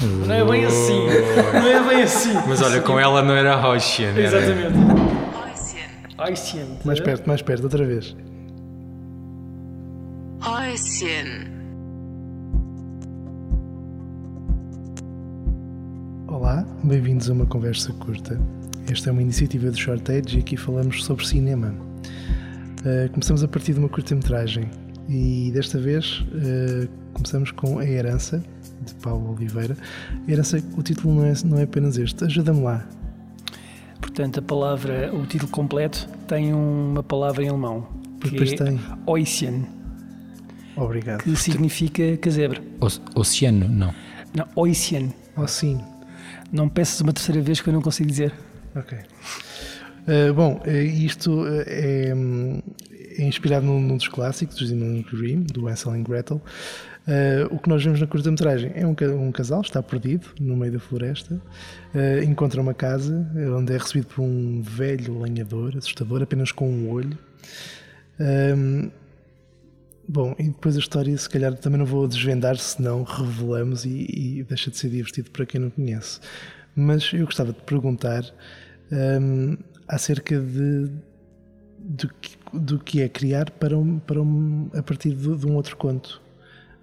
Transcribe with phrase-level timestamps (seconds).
[0.00, 1.06] Não é bem assim.
[1.52, 2.32] Não é bem assim.
[2.48, 4.08] Mas olha, com ela não era Ocean.
[4.08, 4.22] Era...
[4.22, 4.78] Exatamente.
[5.52, 6.32] Ocean.
[6.32, 6.66] Ocean.
[6.86, 8.16] Mais perto, mais perto, outra vez.
[10.40, 11.50] Ocean.
[16.28, 18.40] Olá, bem-vindos a uma conversa curta.
[18.90, 21.74] Esta é uma iniciativa do Shortage e aqui falamos sobre cinema.
[22.80, 24.70] Uh, começamos a partir de uma curta-metragem
[25.10, 28.42] e desta vez uh, começamos com A Herança,
[28.84, 29.76] de Paulo Oliveira.
[30.26, 32.86] A Herança, o título não é, não é apenas este, ajuda-me lá.
[34.00, 37.86] Portanto, a palavra, o título completo tem uma palavra em alemão.
[38.20, 38.80] Porque que depois é tem.
[39.06, 39.64] Ocean,
[40.76, 41.22] Obrigado.
[41.22, 42.60] que significa casebre.
[43.14, 43.94] Oceano, não.
[44.34, 45.08] Não, Ocean.
[45.36, 45.80] Oh, sim.
[46.52, 48.32] Não peças uma terceira vez que eu não consigo dizer.
[48.74, 48.98] Ok.
[48.98, 52.60] Uh, bom, uh, isto uh, é, hum,
[53.20, 55.04] é inspirado num, num dos clássicos dos irmãos
[55.52, 56.42] do Hansel and Gretel.
[57.06, 60.72] Uh, o que nós vemos na curta-metragem é um, um casal, está perdido no meio
[60.72, 61.40] da floresta,
[61.94, 63.26] uh, encontra uma casa
[63.56, 67.18] onde é recebido por um velho lenhador, assustador, apenas com um olho.
[68.20, 68.90] Um,
[70.06, 74.06] bom, e depois a história, se calhar também não vou desvendar, senão revelamos e,
[74.38, 76.20] e deixa de ser divertido para quem não conhece.
[76.76, 78.22] Mas eu gostava de perguntar
[78.92, 79.56] hum,
[79.88, 80.90] acerca de
[81.82, 85.54] do que, do que é criar para um, para um, a partir de, de um
[85.56, 86.20] outro conto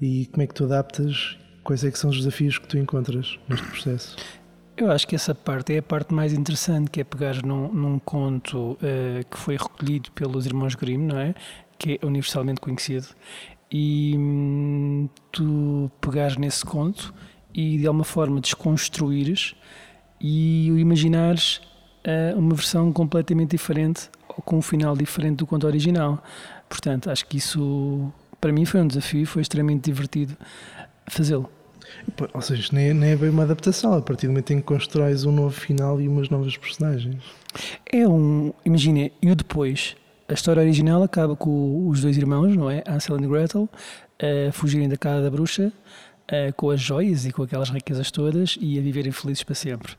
[0.00, 3.38] e como é que tu adaptas, quais é que são os desafios que tu encontras
[3.48, 4.16] neste processo.
[4.76, 7.98] Eu acho que essa parte é a parte mais interessante, que é pegar num, num
[8.00, 11.34] conto eh, que foi recolhido pelos irmãos Grimm, não é?
[11.78, 13.06] Que é universalmente conhecido,
[13.70, 17.14] e hum, tu pegares nesse conto
[17.52, 19.54] e de alguma forma desconstruires
[20.20, 21.60] e o imaginares
[22.04, 26.22] eh, uma versão completamente diferente ou com um final diferente do conto original.
[26.68, 30.36] Portanto, acho que isso para mim foi um desafio, foi extremamente divertido
[31.06, 31.50] fazê-lo.
[32.32, 34.62] Ou seja, nem é, nem é bem uma adaptação, a partir do momento em que
[34.64, 37.22] constróis um novo final e umas novas personagens.
[37.90, 38.52] É um.
[38.64, 39.96] Imagina, e o depois.
[40.28, 42.82] A história original acaba com os dois irmãos, não é?
[42.86, 43.68] Hansel e Gretel,
[44.48, 45.70] a fugirem da casa da bruxa,
[46.28, 49.94] eh, com as joias e com aquelas riquezas todas e a viverem felizes para sempre.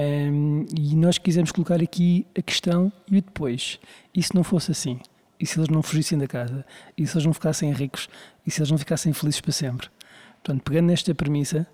[0.00, 3.78] Ahm, e nós quisemos colocar aqui a questão e o depois.
[4.14, 4.98] E se não fosse assim?
[5.38, 6.64] E se eles não fugissem da casa?
[6.96, 8.08] E se eles não ficassem ricos?
[8.46, 9.88] E se eles não ficassem felizes para sempre?
[10.42, 11.66] Portanto, pegando nesta premissa,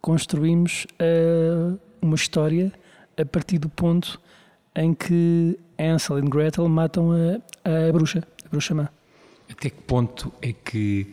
[0.00, 2.72] construímos ah, uma história
[3.16, 4.20] a partir do ponto
[4.74, 8.88] em que Hansel e Gretel matam a, a bruxa, a bruxa má.
[9.48, 11.06] Até que ponto é que,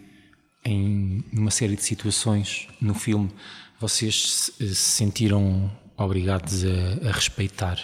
[0.63, 3.31] em uma série de situações no filme,
[3.79, 7.79] vocês se sentiram obrigados a, a respeitar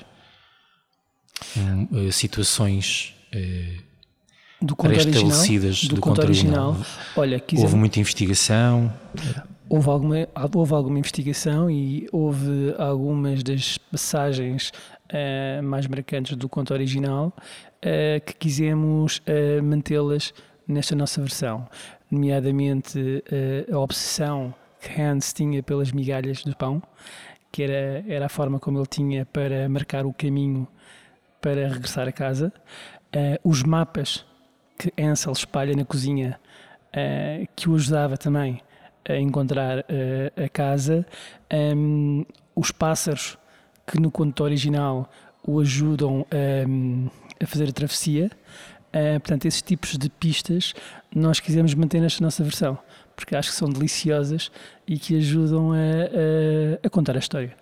[1.57, 3.77] hum, eh, situações eh,
[4.61, 6.69] Do conto original, pré-estabelecidas do, do conto original.
[6.69, 6.87] original?
[7.15, 8.93] Olha, quisemos, Houve muita investigação.
[9.69, 14.71] houve, alguma, houve alguma investigação e houve algumas das passagens
[15.09, 17.33] eh, mais marcantes do conto original
[17.81, 20.33] eh, que quisemos eh, mantê-las
[20.67, 21.67] nesta nossa versão,
[22.09, 23.21] nomeadamente
[23.69, 26.81] a obsessão que Hans tinha pelas migalhas do pão,
[27.51, 30.67] que era, era a forma como ele tinha para marcar o caminho
[31.41, 32.53] para regressar a casa,
[33.11, 34.25] eh, os mapas
[34.77, 36.39] que Ansel espalha na cozinha,
[36.93, 38.61] eh, que o ajudava também
[39.07, 41.05] a encontrar eh, a casa,
[41.51, 42.23] Ehm,
[42.55, 43.37] os pássaros
[43.85, 45.11] que no conto original
[45.45, 47.07] o ajudam ehm,
[47.41, 48.31] a fazer a travessia.
[48.93, 50.73] Eh, portanto, esses tipos de pistas
[51.15, 52.77] nós quisemos manter nesta nossa versão,
[53.15, 54.51] porque acho que são deliciosas
[54.87, 57.55] e que ajudam a, a- a contar a história.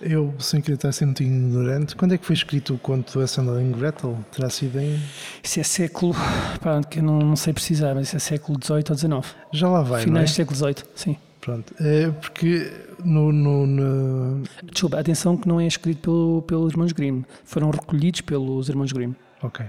[0.00, 3.12] Eu, sem querer estar a ser muito ignorante, quando é que foi escrito o conto
[3.14, 4.18] do Hansel and Gretel?
[4.32, 5.00] Terá sido em...
[5.42, 6.14] Isso é século,
[6.60, 9.36] pá, que eu não, não sei precisar, mas isso é século XVIII ou XIX.
[9.52, 10.26] Já lá vai, Finais do não é?
[10.26, 11.16] século XVIII, sim.
[11.40, 12.70] Pronto, é porque
[13.04, 17.22] no, no, no- Desculpa, atenção que não é escrito pelo, pelos irmãos Grimm.
[17.44, 19.12] Foram recolhidos pelos irmãos Grimm.
[19.42, 19.64] Ok.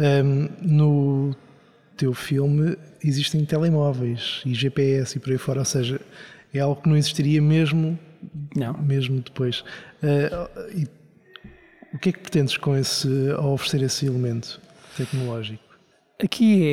[0.00, 1.36] Ahm, no
[1.94, 2.74] teu filme
[3.04, 6.00] existem telemóveis e GPS e por aí fora, ou seja,
[6.54, 7.98] é algo que não existiria mesmo,
[8.56, 8.72] Não.
[8.78, 9.62] mesmo depois.
[10.02, 10.86] Ah, e
[11.94, 14.58] o que é que pretendes com esse, ao oferecer esse elemento
[14.96, 15.62] tecnológico?
[16.22, 16.64] Aqui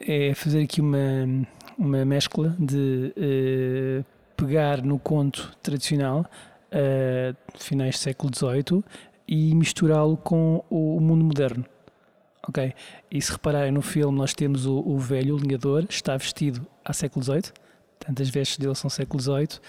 [0.00, 1.46] é, é fazer aqui uma,
[1.78, 4.04] uma mescla de eh,
[4.36, 6.26] pegar no conto tradicional,
[6.70, 8.84] de finais do século XVIII,
[9.28, 11.64] e misturá-lo com o mundo moderno.
[12.48, 12.74] Ok?
[13.10, 16.92] E se repararem no filme, nós temos o, o velho, o linhador, está vestido a
[16.92, 17.52] século XVIII,
[17.98, 19.60] portanto as vestes dele são século XVIII,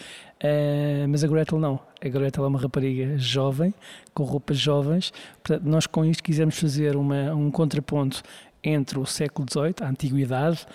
[0.41, 1.79] eh, mas a Gretel não.
[2.03, 3.73] A Gretel é uma rapariga jovem,
[4.13, 8.21] com roupas jovens, portanto nós com isto quisemos fazer uma, um contraponto
[8.61, 10.65] entre o século XVIII, a antiguidade,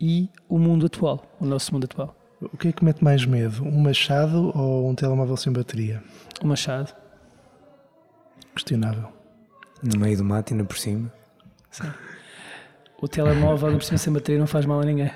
[0.00, 2.16] e o mundo atual, o nosso mundo atual.
[2.40, 3.62] O que é que mete mais medo?
[3.62, 6.02] Um machado ou um telemóvel sem bateria?
[6.42, 6.94] O machado.
[8.54, 9.08] Questionável.
[9.82, 11.12] No meio do mato, ainda por cima.
[11.74, 11.92] Sim.
[13.02, 15.10] O telemóvel por cima sem bateria não faz mal a ninguém.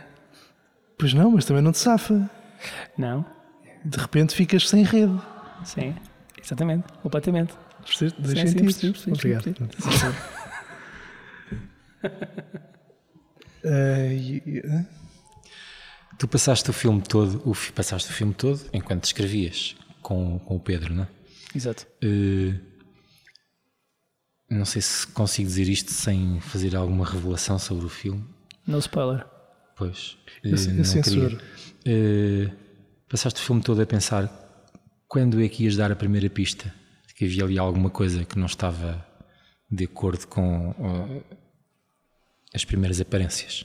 [0.98, 2.28] Pois não, mas também não te safa.
[2.96, 3.24] Não?
[3.84, 5.16] De repente ficas sem rede.
[5.64, 5.94] Sim,
[6.42, 7.54] exatamente, completamente.
[7.84, 8.20] Percebeste?
[8.20, 8.76] Dois Sim, sim, sentidos.
[8.76, 9.44] percebi, percebi, Obrigado.
[9.76, 10.16] percebi.
[13.64, 14.84] Eh?
[16.18, 20.60] Tu passaste o filme todo, o, passaste o filme todo enquanto escrevias com, com o
[20.60, 21.08] Pedro, não é?
[21.54, 21.86] Exato.
[22.02, 22.54] Eh,
[24.50, 28.24] não sei se consigo dizer isto sem fazer alguma revelação sobre o filme.
[28.66, 29.26] No spoiler.
[29.76, 30.16] Pois.
[30.42, 31.36] Eu- eh, eu não censuro.
[31.84, 32.46] queria.
[32.46, 32.50] Eh,
[33.08, 34.28] passaste o filme todo a pensar
[35.06, 36.72] quando é que ias dar a primeira pista?
[37.06, 39.04] De que havia ali alguma coisa que não estava
[39.70, 41.36] de acordo com eh,
[42.54, 43.64] as primeiras aparências.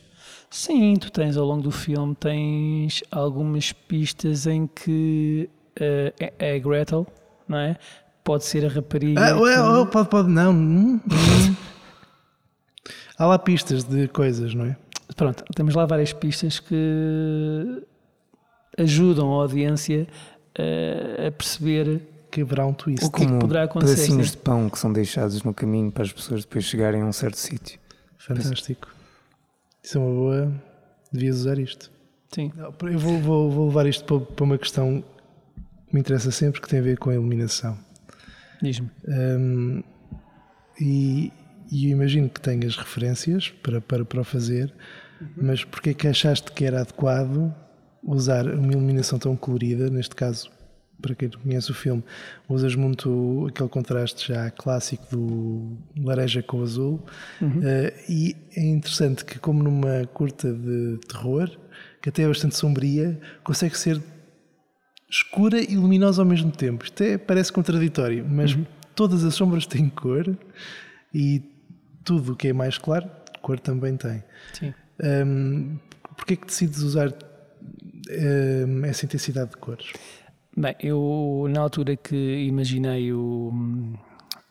[0.50, 5.50] Sim, tu tens ao longo do filme tens algumas pistas em que
[5.80, 7.08] eh, é é Gretel,
[7.48, 7.78] não é?
[8.24, 9.20] Pode ser a rapariga.
[9.34, 10.52] Ah, ué, que- oh, pode, pode, não.
[10.54, 11.56] Hum, hum.
[13.18, 14.78] Há lá pistas de coisas, não é?
[15.16, 17.84] Pronto, temos lá várias pistas que
[18.78, 20.08] ajudam a audiência
[20.58, 23.06] eh, a perceber Que haverá um twist.
[23.06, 25.92] O que é que Como poderá acontecer, pedacinhos de pão que são deixados no caminho
[25.92, 27.80] para as pessoas depois chegarem a um certo sítio.
[28.18, 28.88] Fantástico.
[29.84, 30.54] Isso é uma boa.
[31.12, 31.92] Devias usar isto.
[32.34, 35.04] Sim, Eu vou, vou- vou levar isto para, para uma questão
[35.88, 37.78] que me interessa sempre, que tem a ver com a iluminação.
[38.64, 38.90] Diz-me.
[39.08, 39.84] Hum,
[40.80, 41.32] e,
[41.72, 44.74] e eu imagino que tenhas referências para, para, para o fazer,
[45.38, 47.54] mas porque é que achaste que era adequado
[48.04, 50.52] usar uma iluminação tão colorida, neste caso,
[51.02, 52.04] para quem conhece o filme,
[52.48, 57.06] usas muito aquele contraste já clássico do laranja com o azul,
[57.42, 61.50] Eh, e é interessante que, como numa curta de terror,
[62.02, 64.02] que até é bastante sombria, consegue ser
[65.14, 66.86] escura e luminosa ao mesmo tempo.
[66.86, 68.58] Isto é, parece contraditório, mas
[68.96, 70.36] todas as sombras têm cor
[71.14, 71.42] e
[72.04, 73.10] tudo o que é mais claro,
[73.42, 74.24] cor também tem.
[74.54, 74.74] Sim.
[75.04, 75.78] Hum,
[76.16, 79.92] Porquê é que decides usar hum, essa intensidade de cores?
[80.56, 83.52] Bem, eu na altura que imaginei o,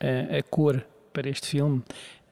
[0.00, 1.82] a, a cor para este filme,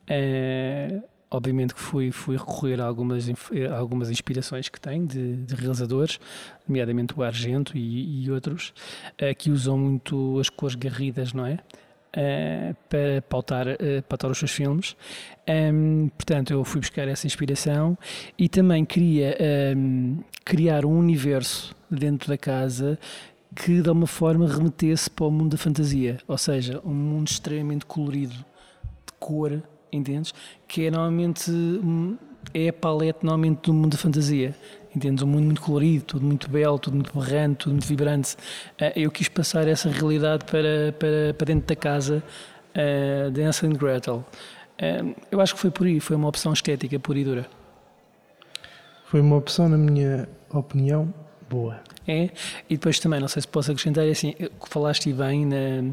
[0.08, 1.00] eh,
[1.30, 5.54] obviamente que fui, fui recorrer a algumas, inf- a algumas inspirações que tenho de, de
[5.54, 6.18] realizadores,
[6.68, 8.74] nomeadamente o Argento e, e outros,
[9.16, 11.58] eh, que usam muito as cores garridas, não é?
[12.12, 14.96] Eh, para pautar, eh, pautar os seus filmes.
[15.46, 17.96] Ehm, portanto, eu fui buscar essa inspiração
[18.36, 22.98] e também queria ehm, criar um universo dentro da casa
[23.54, 27.86] que de alguma forma remetesse para o mundo da fantasia, ou seja, um mundo extremamente
[27.86, 30.32] colorido, de cor, entendes?
[30.66, 32.16] Que é normalmente hum,
[32.54, 34.54] é a palete normalmente do mundo da fantasia.
[34.94, 35.22] Entendes?
[35.22, 38.36] Um mundo muito colorido, tudo muito belo, tudo muito berrante, tudo muito vibrante.
[38.80, 42.22] Ah, Eu quis passar essa realidade para, para, para dentro da casa
[42.74, 44.24] uh, de Hansel and Gretel.
[44.80, 47.46] Ah, eu acho que foi por aí, foi uma opção estética pura e dura.
[49.04, 51.12] Foi uma opção, na minha opinião,
[51.48, 51.80] boa.
[52.06, 52.30] É,
[52.68, 54.34] e depois também, não sei se posso acrescentar, é assim,
[54.68, 55.90] falaste bem na,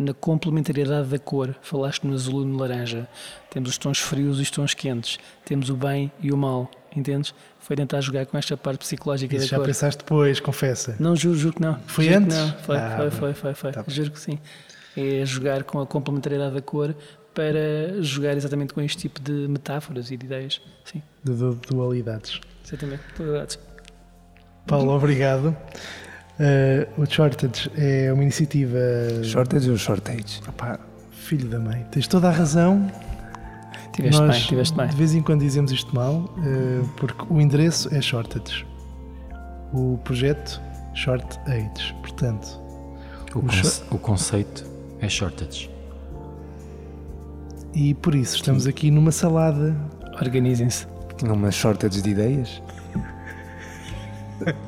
[0.00, 3.06] na complementariedade da cor, falaste no azul e no laranja.
[3.50, 7.34] Temos os tons frios e os tons quentes, temos o bem e o mal, entendes?
[7.58, 9.66] Foi tentar jogar com esta parte psicológica Isso da já cor.
[9.66, 10.96] pensaste depois, confessa.
[10.98, 11.78] Não, juro, juro que não.
[11.86, 12.36] Foi Juro antes?
[12.36, 12.52] Não.
[12.60, 13.72] Foi, Ah, foi, foi, foi, foi.
[13.72, 13.84] Tá.
[13.86, 14.38] Juro que sim.
[14.96, 16.94] É jogar com a complementariedade da cor
[17.34, 20.60] para jogar exatamente com este tipo de metáforas e de ideias.
[20.84, 22.40] Sim, De du- dualidades.
[22.66, 23.02] exatamente.
[23.16, 23.58] Todas
[24.66, 25.56] Paulo, obrigado.
[26.42, 28.78] Eh, o Shortage é uma iniciativa.
[29.22, 30.40] Shortage ou shortage?
[30.48, 30.78] Opá,
[31.10, 32.90] filho da mãe, tens toda a razão.
[33.92, 34.86] Tiveste Nós, bem, tiveste bem.
[34.88, 38.64] De vez em quando dizemos isto mal, eh, porque o endereço é Shortage.
[39.72, 40.60] O projeto,
[40.94, 41.94] Short Age.
[42.00, 42.58] Portanto,
[43.34, 44.64] O, O conce- o conceito
[45.00, 45.70] é shortage.
[47.74, 49.76] e por isso estamos aqui numa salada.
[50.20, 50.86] Organizem-se.
[51.16, 52.60] Tinha uma shortage de ideias?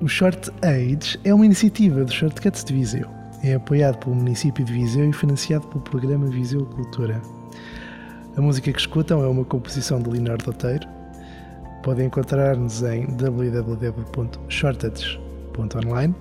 [0.00, 3.08] O Short Age é uma iniciativa do Shortcuts de Viseu.
[3.42, 7.20] É apoiado pelo município de Viseu e financiado pelo programa Viseu Cultura.
[8.36, 10.86] A música que escutam é uma composição de Leonardo Oteiro.
[11.82, 16.14] Podem encontrar-nos em www.shortages.online.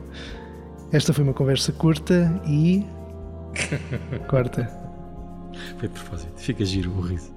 [0.91, 2.83] Esta foi uma conversa curta e.
[4.27, 4.67] Corta.
[5.77, 6.31] Foi de propósito.
[6.35, 7.36] Fica giro o riso.